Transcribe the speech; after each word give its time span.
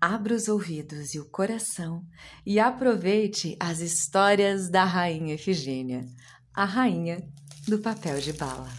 abra 0.00 0.34
os 0.34 0.48
ouvidos 0.48 1.14
e 1.14 1.18
o 1.18 1.24
coração 1.24 2.04
e 2.44 2.58
aproveite 2.60 3.56
as 3.58 3.80
histórias 3.80 4.68
da 4.68 4.84
Rainha 4.84 5.34
Efigênia, 5.34 6.06
a 6.54 6.64
rainha 6.64 7.26
do 7.66 7.78
papel 7.78 8.20
de 8.20 8.32
bala. 8.32 8.70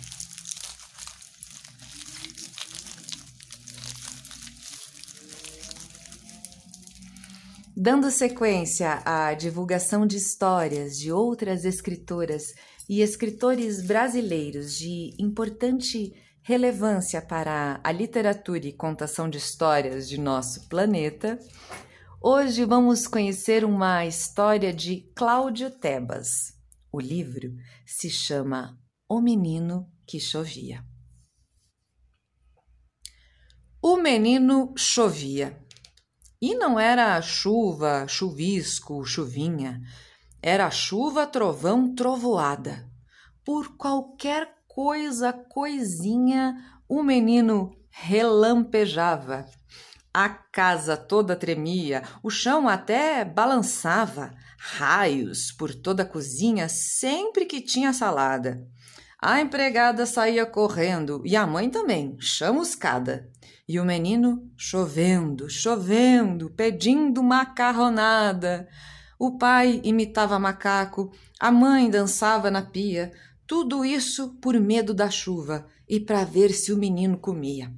Dando 7.76 8.10
sequência 8.10 9.04
à 9.06 9.36
divulgação 9.36 10.08
de 10.08 10.18
histórias 10.18 10.98
de 10.98 11.12
outras 11.12 11.64
escritoras 11.64 12.54
e 12.90 13.02
escritores 13.02 13.86
brasileiros 13.86 14.76
de 14.76 15.14
importante 15.20 16.12
relevância 16.48 17.22
para 17.22 17.78
a 17.84 17.92
literatura 17.92 18.66
e 18.66 18.72
contação 18.72 19.30
de 19.30 19.38
histórias 19.38 20.08
de 20.08 20.18
nosso 20.18 20.70
planeta, 20.70 21.38
hoje 22.22 22.64
vamos 22.64 23.06
conhecer 23.06 23.66
uma 23.66 24.06
história 24.06 24.72
de 24.74 25.12
Cláudio 25.14 25.70
Tebas. 25.70 26.54
O 26.90 27.02
livro 27.02 27.54
se 27.86 28.10
chama 28.10 28.80
O 29.10 29.20
Menino 29.20 29.92
que 30.08 30.22
Chovia. 30.22 30.86
O 33.82 33.98
menino 33.98 34.74
chovia. 34.78 35.62
E 36.42 36.56
não 36.56 36.80
era 36.80 37.22
chuva, 37.22 38.08
chuvisco, 38.08 39.04
chuvinha. 39.04 39.82
Era 40.42 40.72
chuva, 40.72 41.28
trovão, 41.28 41.94
trovoada. 41.94 42.90
Por 43.44 43.76
qualquer 43.76 44.57
coisa, 44.78 45.34
coisinha, 45.34 46.56
o 46.88 47.02
menino 47.02 47.76
relampejava. 47.90 49.44
A 50.14 50.30
casa 50.30 50.96
toda 50.96 51.36
tremia, 51.36 52.04
o 52.22 52.30
chão 52.30 52.70
até 52.70 53.26
balançava, 53.26 54.36
raios 54.60 55.52
por 55.52 55.74
toda 55.74 56.04
a 56.04 56.06
cozinha 56.06 56.70
sempre 56.70 57.48
que 57.48 57.60
tinha 57.60 57.92
salada. 57.92 58.64
A 59.20 59.42
empregada 59.42 60.06
saía 60.06 60.46
correndo 60.46 61.24
e 61.26 61.36
a 61.36 61.48
mãe 61.48 61.72
também, 61.72 62.16
chamuscada. 62.20 63.28
E 63.68 63.80
o 63.80 63.84
menino 63.84 64.48
chovendo, 64.56 65.50
chovendo, 65.50 66.52
pedindo 66.52 67.24
macarronada. 67.24 68.68
O 69.18 69.40
pai 69.40 69.82
imitava 69.84 70.38
macaco, 70.38 71.12
a 71.40 71.50
mãe 71.50 71.90
dançava 71.90 72.52
na 72.52 72.62
pia, 72.62 73.12
tudo 73.48 73.86
isso 73.86 74.38
por 74.42 74.60
medo 74.60 74.94
da 74.94 75.10
chuva 75.10 75.66
e 75.88 76.00
para 76.00 76.26
ver 76.26 76.52
se 76.52 76.74
o 76.74 76.78
menino 76.78 77.18
comia. 77.18 77.74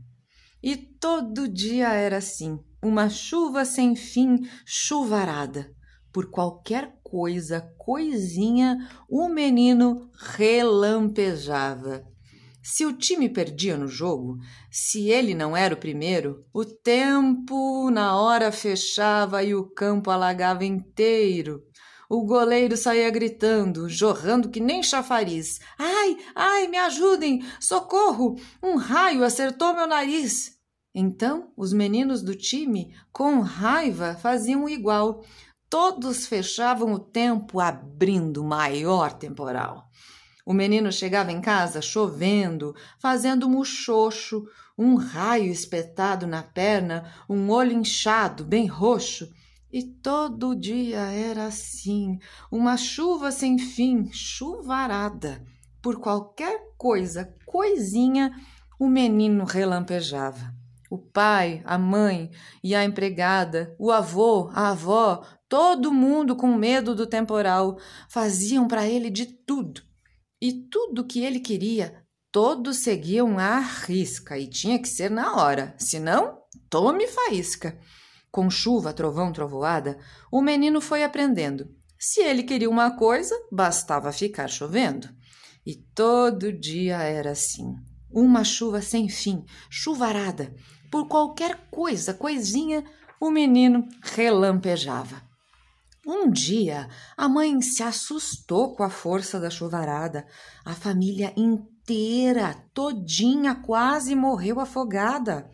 E 0.61 0.75
todo 0.75 1.47
dia 1.47 1.93
era 1.93 2.17
assim, 2.17 2.59
uma 2.83 3.07
chuva 3.07 3.63
sem 3.63 3.95
fim, 3.95 4.39
chuvarada. 4.65 5.71
Por 6.11 6.31
qualquer 6.31 6.99
coisa, 7.03 7.61
coisinha, 7.77 8.77
o 9.07 9.29
menino 9.29 10.09
relampejava. 10.17 12.03
Se 12.63 12.85
o 12.85 12.93
time 12.93 13.29
perdia 13.29 13.77
no 13.77 13.87
jogo, 13.87 14.37
se 14.71 15.09
ele 15.09 15.33
não 15.33 15.55
era 15.55 15.73
o 15.73 15.77
primeiro, 15.77 16.45
o 16.53 16.65
tempo 16.65 17.89
na 17.89 18.19
hora 18.19 18.51
fechava 18.51 19.43
e 19.43 19.55
o 19.55 19.63
campo 19.63 20.09
alagava 20.11 20.65
inteiro. 20.65 21.63
O 22.09 22.25
goleiro 22.25 22.75
saía 22.75 23.07
gritando, 23.11 23.87
jorrando 23.87 24.49
que 24.49 24.59
nem 24.59 24.81
chafariz. 24.81 25.59
Ai, 25.77 26.17
ai, 26.33 26.67
me 26.67 26.77
ajudem! 26.77 27.45
Socorro! 27.59 28.35
Um 28.63 28.77
raio 28.77 29.23
acertou 29.23 29.75
meu 29.75 29.85
nariz! 29.85 30.57
Então, 30.93 31.53
os 31.55 31.71
meninos 31.71 32.23
do 32.23 32.33
time, 32.33 32.95
com 33.13 33.41
raiva, 33.41 34.15
faziam 34.15 34.67
igual. 34.67 35.23
Todos 35.69 36.25
fechavam 36.25 36.93
o 36.93 36.99
tempo 36.99 37.59
abrindo 37.59 38.43
maior 38.43 39.13
temporal. 39.13 39.87
O 40.43 40.51
menino 40.51 40.91
chegava 40.91 41.31
em 41.31 41.39
casa 41.39 41.79
chovendo, 41.79 42.75
fazendo 42.97 43.47
muxoxo, 43.47 44.47
um 44.75 44.95
raio 44.95 45.51
espetado 45.51 46.25
na 46.25 46.41
perna, 46.41 47.13
um 47.29 47.51
olho 47.51 47.73
inchado, 47.73 48.43
bem 48.43 48.65
roxo. 48.65 49.29
E 49.71 49.83
todo 49.83 50.55
dia 50.55 50.99
era 50.99 51.45
assim, 51.45 52.17
uma 52.51 52.75
chuva 52.75 53.31
sem 53.31 53.59
fim, 53.59 54.09
chuvarada. 54.11 55.43
Por 55.79 55.99
qualquer 55.99 56.59
coisa, 56.75 57.35
coisinha, 57.45 58.31
o 58.79 58.87
menino 58.87 59.43
relampejava. 59.43 60.53
O 60.89 60.97
pai, 60.97 61.61
a 61.65 61.77
mãe 61.77 62.31
e 62.63 62.73
a 62.73 62.83
empregada, 62.83 63.75
o 63.77 63.91
avô, 63.91 64.49
a 64.53 64.71
avó, 64.71 65.23
todo 65.47 65.93
mundo 65.93 66.35
com 66.35 66.55
medo 66.55 66.95
do 66.95 67.05
temporal, 67.05 67.77
faziam 68.09 68.67
para 68.67 68.87
ele 68.87 69.11
de 69.11 69.27
tudo. 69.27 69.83
E 70.41 70.51
tudo 70.51 71.05
que 71.05 71.23
ele 71.23 71.39
queria, 71.39 72.03
todos 72.31 72.83
seguiam 72.83 73.37
à 73.37 73.59
risca 73.59 74.37
e 74.39 74.47
tinha 74.47 74.79
que 74.79 74.87
ser 74.87 75.11
na 75.11 75.35
hora, 75.35 75.75
senão, 75.77 76.39
tome 76.69 77.05
faísca. 77.07 77.79
Com 78.31 78.49
chuva, 78.49 78.93
trovão, 78.93 79.31
trovoada, 79.31 79.97
o 80.31 80.41
menino 80.41 80.79
foi 80.79 81.03
aprendendo. 81.03 81.67
Se 81.97 82.21
ele 82.21 82.43
queria 82.43 82.69
uma 82.69 82.91
coisa, 82.91 83.35
bastava 83.51 84.11
ficar 84.11 84.47
chovendo. 84.47 85.09
E 85.65 85.75
todo 85.75 86.53
dia 86.53 86.97
era 86.97 87.31
assim. 87.31 87.75
Uma 88.11 88.43
chuva 88.43 88.81
sem 88.81 89.09
fim, 89.09 89.43
chuvarada. 89.69 90.53
Por 90.89 91.07
qualquer 91.07 91.67
coisa, 91.69 92.13
coisinha, 92.13 92.83
o 93.19 93.29
menino 93.29 93.87
relampejava. 94.01 95.21
Um 96.07 96.31
dia, 96.31 96.87
a 97.15 97.27
mãe 97.27 97.61
se 97.61 97.83
assustou 97.83 98.75
com 98.75 98.81
a 98.81 98.89
força 98.89 99.39
da 99.39 99.49
chuvarada. 99.49 100.25
A 100.65 100.73
família 100.73 101.33
inteira, 101.35 102.55
todinha, 102.73 103.53
quase 103.55 104.15
morreu 104.15 104.59
afogada. 104.59 105.51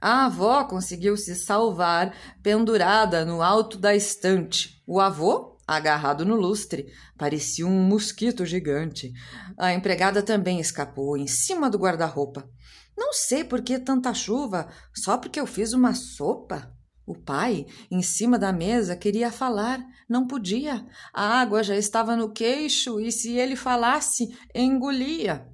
A 0.00 0.26
avó 0.26 0.64
conseguiu 0.64 1.16
se 1.16 1.34
salvar 1.34 2.14
pendurada 2.42 3.24
no 3.24 3.42
alto 3.42 3.78
da 3.78 3.94
estante. 3.94 4.82
O 4.86 5.00
avô, 5.00 5.58
agarrado 5.66 6.24
no 6.24 6.36
lustre, 6.36 6.86
parecia 7.16 7.66
um 7.66 7.82
mosquito 7.88 8.44
gigante. 8.44 9.12
A 9.58 9.72
empregada 9.72 10.22
também 10.22 10.60
escapou 10.60 11.16
em 11.16 11.26
cima 11.26 11.70
do 11.70 11.78
guarda-roupa. 11.78 12.48
Não 12.96 13.12
sei 13.12 13.44
por 13.44 13.60
que 13.62 13.78
tanta 13.78 14.14
chuva, 14.14 14.68
só 14.94 15.18
porque 15.18 15.40
eu 15.40 15.46
fiz 15.46 15.72
uma 15.72 15.94
sopa. 15.94 16.72
O 17.06 17.14
pai, 17.14 17.66
em 17.90 18.02
cima 18.02 18.38
da 18.38 18.52
mesa, 18.52 18.96
queria 18.96 19.30
falar, 19.30 19.80
não 20.08 20.26
podia. 20.26 20.84
A 21.12 21.40
água 21.40 21.62
já 21.62 21.76
estava 21.76 22.16
no 22.16 22.32
queixo 22.32 22.98
e, 22.98 23.12
se 23.12 23.32
ele 23.32 23.54
falasse, 23.54 24.36
engolia. 24.54 25.46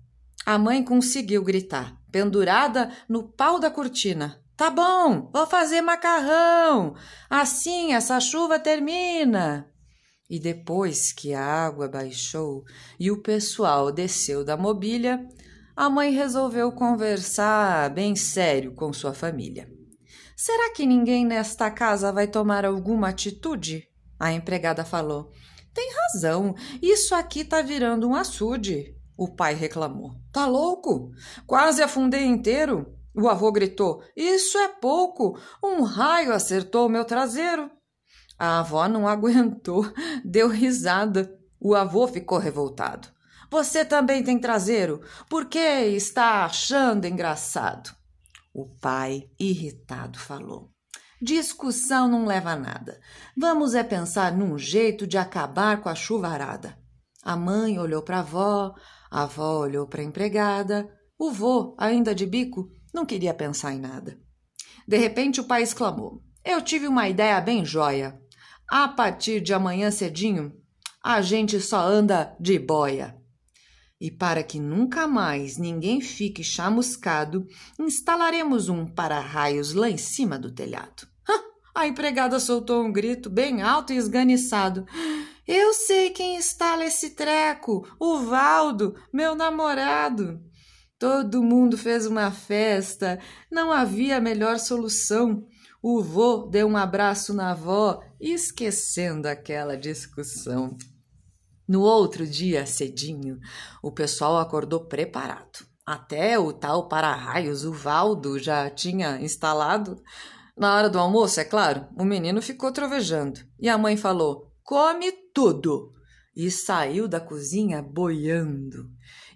A 0.45 0.59
mãe 0.59 0.83
conseguiu 0.83 1.43
gritar, 1.43 1.97
pendurada 2.11 2.91
no 3.09 3.29
pau 3.29 3.61
da 3.61 3.71
cortina. 3.71 4.43
Tá 4.57 4.71
bom, 4.71 5.31
vou 5.33 5.47
fazer 5.47 5.81
macarrão. 5.81 6.95
Assim 7.31 7.93
essa 7.93 8.21
chuva 8.21 8.59
termina. 8.59 9.69
E 10.29 10.39
depois 10.39 11.13
que 11.13 11.35
a 11.35 11.45
água 11.45 11.89
baixou 11.89 12.65
e 12.99 13.11
o 13.11 13.23
pessoal 13.23 13.93
desceu 13.93 14.45
da 14.45 14.57
mobília, 14.57 15.27
a 15.77 15.89
mãe 15.89 16.13
resolveu 16.13 16.73
conversar 16.73 17.91
bem 17.91 18.17
sério 18.17 18.75
com 18.75 18.93
sua 18.93 19.15
família. 19.15 19.69
Será 20.37 20.73
que 20.73 20.87
ninguém 20.87 21.25
nesta 21.25 21.71
casa 21.71 22.13
vai 22.13 22.27
tomar 22.27 22.65
alguma 22.65 23.09
atitude? 23.09 23.89
A 24.19 24.33
empregada 24.33 24.85
falou. 24.85 25.31
Tem 25.73 25.91
razão, 25.93 26.55
isso 26.81 27.15
aqui 27.15 27.45
tá 27.45 27.63
virando 27.63 28.09
um 28.09 28.15
açude. 28.15 28.95
O 29.23 29.29
pai 29.29 29.55
reclamou. 29.55 30.17
Tá 30.33 30.47
louco? 30.47 31.13
Quase 31.47 31.81
afundei 31.81 32.25
inteiro. 32.25 32.93
O 33.15 33.29
avô 33.29 33.53
gritou. 33.53 34.03
Isso 34.17 34.59
é 34.59 34.67
pouco. 34.67 35.39
Um 35.63 35.83
raio 35.83 36.33
acertou 36.33 36.89
meu 36.89 37.05
traseiro. 37.05 37.71
A 38.37 38.59
avó 38.59 38.89
não 38.89 39.07
aguentou, 39.07 39.85
deu 40.25 40.49
risada. 40.49 41.39
O 41.61 41.73
avô 41.73 42.09
ficou 42.09 42.37
revoltado. 42.37 43.07
Você 43.49 43.85
também 43.85 44.25
tem 44.25 44.41
traseiro? 44.41 45.01
Por 45.31 45.45
que 45.45 45.61
está 45.61 46.45
achando 46.45 47.07
engraçado? 47.07 47.95
O 48.53 48.67
pai, 48.81 49.31
irritado, 49.39 50.19
falou: 50.19 50.69
Discussão 51.23 52.09
não 52.09 52.27
leva 52.27 52.51
a 52.51 52.57
nada. 52.57 53.01
Vamos 53.39 53.73
é 53.77 53.85
pensar 53.85 54.33
num 54.33 54.59
jeito 54.59 55.07
de 55.07 55.17
acabar 55.17 55.81
com 55.81 55.89
a 55.89 55.95
chuvarada. 55.95 56.82
A 57.23 57.37
mãe 57.37 57.79
olhou 57.79 58.03
para 58.03 58.17
a 58.17 58.21
avó, 58.21 58.75
a 59.11 59.23
avó 59.23 59.61
olhou 59.61 59.87
para 59.87 60.03
a 60.03 60.05
empregada, 60.05 60.91
o 61.17 61.31
vô, 61.31 61.77
ainda 61.79 62.15
de 62.15 62.27
bico, 62.27 62.69
não 62.93 63.07
queria 63.07 63.33
pensar 63.33 63.73
em 63.73 63.79
nada. 63.79 64.19
De 64.87 64.97
repente 64.97 65.41
o 65.41 65.45
pai 65.45 65.63
exclamou: 65.63 66.21
Eu 66.45 66.61
tive 66.61 66.89
uma 66.89 67.09
ideia 67.09 67.41
bem 67.41 67.65
joia. 67.65 68.21
A 68.69 68.89
partir 68.89 69.41
de 69.41 69.55
amanhã 69.55 69.91
cedinho, 69.91 70.53
a 71.05 71.21
gente 71.23 71.61
só 71.61 71.81
anda 71.87 72.37
de 72.41 72.59
boia. 72.59 73.17
E 74.01 74.11
para 74.11 74.43
que 74.43 74.59
nunca 74.59 75.07
mais 75.07 75.59
ninguém 75.59 76.01
fique 76.01 76.43
chamuscado, 76.43 77.47
instalaremos 77.79 78.69
um 78.69 78.85
para-raios 78.85 79.75
lá 79.75 79.89
em 79.89 79.97
cima 79.97 80.37
do 80.37 80.51
telhado. 80.51 81.07
A 81.75 81.87
empregada 81.87 82.39
soltou 82.39 82.85
um 82.85 82.93
grito 82.93 83.31
bem 83.31 83.63
alto 83.63 83.93
e 83.93 83.97
esganiçado. 83.97 84.85
Eu 85.47 85.75
sei 85.75 86.11
quem 86.11 86.37
instala 86.37 86.85
esse 86.85 87.11
treco, 87.11 87.85
o 87.99 88.19
Valdo, 88.19 88.95
meu 89.13 89.35
namorado. 89.35 90.41
Todo 90.99 91.43
mundo 91.43 91.77
fez 91.77 92.07
uma 92.07 92.31
festa, 92.31 93.19
não 93.51 93.73
havia 93.73 94.21
melhor 94.21 94.61
solução. 94.61 95.45
O 95.83 96.01
vô 96.01 96.47
deu 96.47 96.69
um 96.69 96.77
abraço 96.77 97.35
na 97.35 97.51
avó, 97.51 98.01
esquecendo 98.21 99.27
aquela 99.27 99.77
discussão. 99.77 100.77
No 101.67 101.81
outro 101.81 102.25
dia, 102.25 102.67
cedinho, 102.67 103.41
o 103.83 103.91
pessoal 103.91 104.39
acordou 104.39 104.87
preparado. 104.87 105.67
Até 105.85 106.39
o 106.39 106.53
tal 106.53 106.87
para-raios, 106.87 107.65
o 107.65 107.73
Valdo, 107.73 108.39
já 108.39 108.71
tinha 108.71 109.21
instalado. 109.21 110.01
Na 110.57 110.77
hora 110.77 110.89
do 110.89 111.01
almoço, 111.01 111.41
é 111.41 111.45
claro, 111.45 111.89
o 111.99 112.05
menino 112.05 112.41
ficou 112.41 112.71
trovejando. 112.71 113.41
E 113.59 113.69
a 113.69 113.77
mãe 113.77 113.97
falou: 113.97 114.52
Come 114.63 115.13
tudo! 115.33 115.93
E 116.35 116.51
saiu 116.51 117.07
da 117.07 117.21
cozinha 117.21 117.83
boiando 117.83 118.91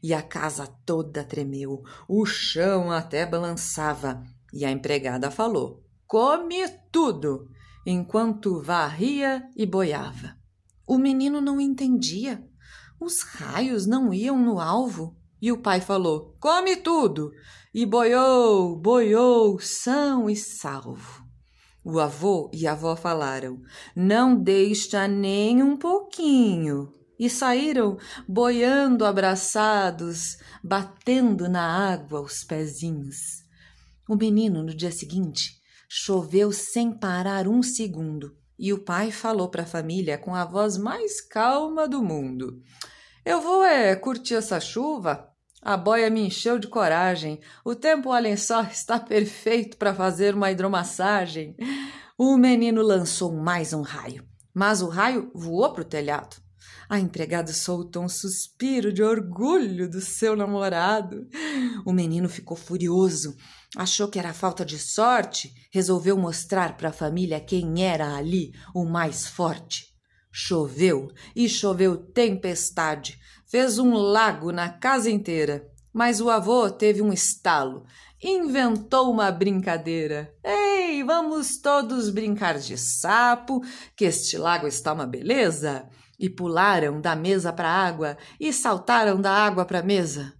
e 0.07 0.15
a 0.15 0.23
casa 0.23 0.69
toda 0.87 1.25
tremeu, 1.25 1.83
o 2.09 2.25
chão 2.25 2.93
até 2.93 3.27
balançava, 3.27 4.23
e 4.53 4.65
a 4.65 4.71
empregada 4.71 5.33
falou: 5.33 5.83
Come 6.07 6.69
tudo! 6.93 7.49
enquanto 7.85 8.63
varria 8.63 9.43
e 9.57 9.67
boiava. 9.67 10.37
O 10.87 10.97
menino 10.97 11.41
não 11.41 11.61
entendia. 11.61 12.45
Os 13.01 13.23
raios 13.23 13.85
não 13.85 14.15
iam 14.15 14.39
no 14.39 14.61
alvo. 14.61 15.17
E 15.43 15.51
o 15.51 15.59
pai 15.59 15.81
falou: 15.81 16.37
Come 16.39 16.77
tudo! 16.77 17.33
E 17.75 17.85
boiou, 17.85 18.77
boiou, 18.77 19.59
são 19.59 20.31
e 20.31 20.37
salvo. 20.37 21.26
O 21.89 22.01
avô 22.01 22.51
e 22.53 22.67
a 22.67 22.73
avó 22.73 22.97
falaram: 22.97 23.63
Não 23.95 24.35
deixa 24.37 25.07
nem 25.07 25.63
um 25.63 25.77
pouquinho 25.77 26.93
e 27.17 27.31
saíram 27.31 27.97
boiando 28.27 29.05
abraçados, 29.05 30.37
batendo 30.65 31.49
na 31.49 31.93
água 31.93 32.21
os 32.21 32.43
pezinhos. 32.43 33.45
O 34.09 34.17
menino, 34.17 34.65
no 34.65 34.75
dia 34.75 34.91
seguinte, 34.91 35.61
choveu 35.89 36.51
sem 36.51 36.91
parar 36.91 37.47
um 37.47 37.63
segundo 37.63 38.37
e 38.59 38.73
o 38.73 38.83
pai 38.83 39.13
falou 39.13 39.49
para 39.49 39.63
a 39.63 39.67
família 39.67 40.19
com 40.19 40.35
a 40.35 40.45
voz 40.45 40.77
mais 40.77 41.21
calma 41.21 41.87
do 41.87 42.03
mundo: 42.03 42.61
Eu 43.25 43.41
vou 43.41 43.63
é 43.63 43.95
curtir 43.95 44.35
essa 44.35 44.59
chuva. 44.59 45.36
A 45.67 45.77
boia 45.77 46.09
me 46.09 46.21
encheu 46.21 46.61
de 46.61 46.69
coragem. 46.69 47.41
O 47.65 47.75
tempo 47.75 48.11
só 48.39 48.63
está 48.63 49.01
perfeito 49.03 49.77
para 49.77 49.93
fazer 49.93 50.33
uma 50.33 50.49
hidromassagem. 50.49 51.57
O 52.17 52.37
menino 52.37 52.83
lançou 52.83 53.33
mais 53.33 53.73
um 53.73 53.83
raio, 53.83 54.25
mas 54.55 54.81
o 54.81 54.89
raio 54.89 55.29
voou 55.35 55.73
para 55.73 55.83
o 55.83 55.85
telhado. 55.85 56.37
A 56.89 57.01
empregada 57.01 57.53
soltou 57.53 58.05
um 58.05 58.09
suspiro 58.09 58.93
de 58.93 59.03
orgulho 59.03 59.91
do 59.91 60.01
seu 60.01 60.37
namorado. 60.37 61.27
O 61.85 61.93
menino 61.93 62.29
ficou 62.29 62.57
furioso, 62.57 63.37
achou 63.77 64.07
que 64.07 64.21
era 64.21 64.33
falta 64.33 64.65
de 64.65 64.79
sorte, 64.79 65.53
resolveu 65.73 66.17
mostrar 66.17 66.77
para 66.77 66.91
a 66.91 66.93
família 66.93 67.41
quem 67.41 67.83
era 67.83 68.15
ali 68.15 68.53
o 68.73 68.85
mais 68.85 69.27
forte. 69.27 69.96
Choveu 70.39 71.11
e 71.35 71.49
choveu 71.49 71.97
tempestade, 71.97 73.19
fez 73.47 73.79
um 73.79 73.95
lago 73.95 74.53
na 74.53 74.69
casa 74.69 75.11
inteira. 75.11 75.67
Mas 75.91 76.21
o 76.21 76.29
avô 76.29 76.69
teve 76.69 77.01
um 77.01 77.11
estalo, 77.11 77.87
inventou 78.23 79.11
uma 79.11 79.33
brincadeira. 79.33 80.31
Ei, 80.45 81.03
vamos 81.03 81.57
todos 81.57 82.11
brincar 82.11 82.59
de 82.59 82.77
sapo, 82.77 83.63
que 83.97 84.05
este 84.05 84.37
lago 84.37 84.67
está 84.67 84.93
uma 84.93 85.07
beleza 85.07 85.89
e 86.19 86.29
pularam 86.29 87.01
da 87.01 87.17
mesa 87.17 87.51
para 87.51 87.71
a 87.71 87.87
água 87.87 88.19
e 88.39 88.53
saltaram 88.53 89.19
da 89.19 89.33
água 89.33 89.65
para 89.65 89.79
a 89.79 89.83
mesa. 89.83 90.35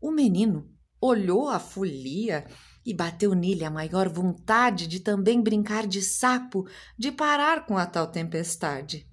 O 0.00 0.10
menino 0.10 0.68
olhou 1.00 1.48
a 1.48 1.60
folia 1.60 2.48
e 2.84 2.92
bateu 2.92 3.32
nele 3.32 3.64
a 3.64 3.70
maior 3.70 4.08
vontade 4.08 4.88
de 4.88 4.98
também 4.98 5.40
brincar 5.40 5.86
de 5.86 6.02
sapo, 6.02 6.66
de 6.98 7.12
parar 7.12 7.64
com 7.64 7.78
a 7.78 7.86
tal 7.86 8.08
tempestade. 8.08 9.06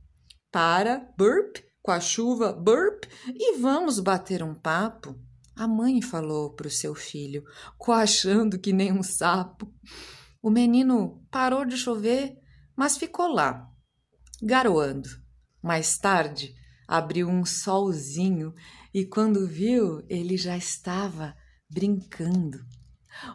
Para, 0.53 1.05
burp, 1.17 1.57
com 1.81 1.91
a 1.91 1.99
chuva, 1.99 2.53
burp, 2.53 3.03
e 3.27 3.57
vamos 3.57 3.99
bater 3.99 4.41
um 4.41 4.55
papo. 4.55 5.19
A 5.53 5.67
mãe 5.67 6.01
falou 6.01 6.53
para 6.53 6.67
o 6.67 6.71
seu 6.71 6.95
filho, 6.95 7.43
coachando 7.77 8.57
que 8.57 8.71
nem 8.71 8.93
um 8.93 9.03
sapo. 9.03 9.69
O 10.41 10.49
menino 10.49 11.21
parou 11.29 11.65
de 11.65 11.75
chover, 11.75 12.37
mas 12.73 12.95
ficou 12.95 13.27
lá, 13.27 13.69
garoando 14.41 15.23
mais 15.63 15.97
tarde, 15.97 16.53
abriu 16.85 17.29
um 17.29 17.45
solzinho 17.45 18.53
e 18.93 19.05
quando 19.05 19.47
viu, 19.47 20.03
ele 20.09 20.35
já 20.35 20.57
estava 20.57 21.33
brincando. 21.69 22.59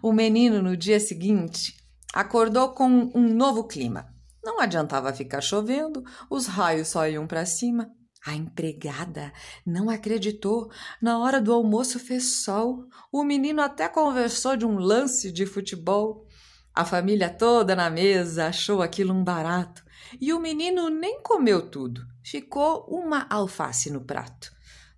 O 0.03 0.12
menino, 0.12 0.62
no 0.62 0.76
dia 0.76 1.00
seguinte, 1.00 1.75
acordou 2.12 2.75
com 2.75 3.11
um 3.15 3.32
novo 3.35 3.65
clima. 3.65 4.15
Não 4.48 4.60
adiantava 4.60 5.12
ficar 5.12 5.42
chovendo, 5.42 6.02
os 6.30 6.46
raios 6.46 6.88
só 6.88 7.06
iam 7.06 7.26
para 7.26 7.44
cima. 7.44 7.90
A 8.24 8.34
empregada 8.34 9.30
não 9.64 9.90
acreditou. 9.90 10.70
Na 11.02 11.18
hora 11.18 11.38
do 11.38 11.52
almoço 11.52 11.98
fez 11.98 12.36
sol. 12.42 12.86
O 13.12 13.22
menino 13.22 13.60
até 13.60 13.86
conversou 13.90 14.56
de 14.56 14.64
um 14.64 14.78
lance 14.78 15.31
de 15.31 15.44
futebol. 15.44 16.26
A 16.74 16.82
família 16.82 17.28
toda 17.28 17.76
na 17.76 17.90
mesa 17.90 18.46
achou 18.46 18.81
aquilo 18.81 19.12
um 19.12 19.22
barato. 19.22 19.84
E 20.19 20.32
o 20.32 20.40
menino 20.40 20.88
nem 20.88 21.20
comeu 21.20 21.69
tudo, 21.69 22.00
ficou 22.24 22.86
uma 22.88 23.26
alface 23.28 23.90
no 23.90 24.00
prato. 24.00 24.50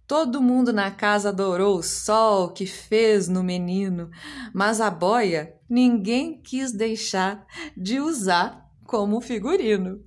Todo 0.07 0.41
mundo 0.41 0.73
na 0.73 0.93
casa 0.93 1.31
adorou 1.31 1.77
o 1.77 1.83
sol 1.83 2.53
que 2.53 2.67
fez 2.67 3.27
no 3.27 3.43
menino, 3.43 4.11
mas 4.55 4.81
a 4.81 4.93
boia 4.93 5.53
ninguém 5.69 6.41
quis 6.41 6.71
deixar 6.71 7.45
de 7.77 7.99
usar 7.99 8.70
como 8.91 9.21
figurino. 9.21 10.01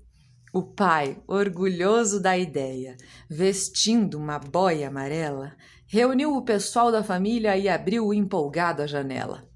O 0.54 0.62
pai, 0.62 1.18
orgulhoso 1.26 2.22
da 2.22 2.38
ideia, 2.38 2.98
vestindo 3.30 4.16
uma 4.16 4.38
boia 4.38 4.90
amarela, 4.90 5.56
reuniu 5.88 6.36
o 6.36 6.42
pessoal 6.42 6.92
da 6.92 7.02
família 7.02 7.56
e 7.56 7.70
abriu 7.70 8.14
empolgado 8.14 8.82
a 8.82 8.86
janela. 8.86 9.48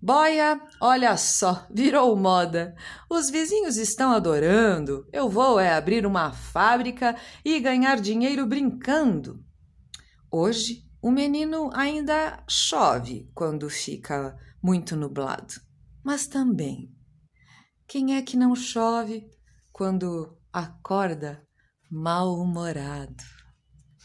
Boia, 0.00 0.60
olha 0.80 1.16
só, 1.16 1.66
virou 1.68 2.14
moda. 2.14 2.76
Os 3.10 3.28
vizinhos 3.28 3.76
estão 3.76 4.12
adorando. 4.12 5.04
Eu 5.12 5.28
vou 5.28 5.58
é 5.58 5.74
abrir 5.74 6.06
uma 6.06 6.30
fábrica 6.30 7.16
e 7.44 7.58
ganhar 7.58 8.00
dinheiro 8.00 8.46
brincando. 8.46 9.44
Hoje, 10.30 10.84
o 11.02 11.10
menino 11.10 11.70
ainda 11.74 12.44
chove 12.48 13.28
quando 13.34 13.68
fica 13.68 14.38
muito 14.62 14.94
nublado. 14.94 15.54
Mas 16.04 16.28
também, 16.28 16.88
quem 17.90 18.16
é 18.16 18.22
que 18.22 18.36
não 18.36 18.54
chove 18.54 19.28
quando 19.72 20.38
acorda 20.52 21.42
mal-humorado? 21.90 23.24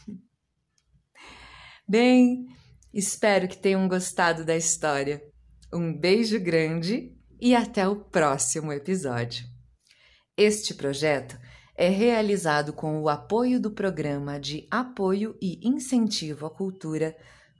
Bem, 1.88 2.46
espero 2.92 3.46
que 3.46 3.56
tenham 3.56 3.86
gostado 3.86 4.44
da 4.44 4.56
história. 4.56 5.22
Um 5.72 5.96
beijo 5.96 6.40
grande 6.40 7.16
e 7.40 7.54
até 7.54 7.86
o 7.86 7.94
próximo 7.94 8.72
episódio. 8.72 9.46
Este 10.36 10.74
projeto 10.74 11.38
é 11.76 11.88
realizado 11.88 12.72
com 12.72 13.00
o 13.00 13.08
apoio 13.08 13.60
do 13.60 13.70
Programa 13.70 14.40
de 14.40 14.66
Apoio 14.68 15.38
e 15.40 15.60
Incentivo 15.62 16.46
à 16.46 16.50
Cultura, 16.50 17.16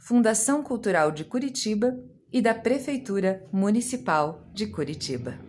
Fundação 0.08 0.60
Cultural 0.64 1.12
de 1.12 1.24
Curitiba 1.24 1.96
e 2.32 2.42
da 2.42 2.52
Prefeitura 2.52 3.46
Municipal 3.52 4.44
de 4.52 4.66
Curitiba. 4.66 5.45